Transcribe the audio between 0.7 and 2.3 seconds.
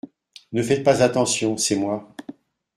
pas attention… c’est moi…